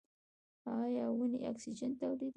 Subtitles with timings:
[0.79, 2.29] ایا ونې اکسیجن تولیدوي؟